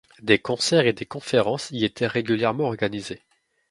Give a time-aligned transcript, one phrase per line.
[0.23, 3.21] Des concerts et des conférences y étaient régulièrement organisés.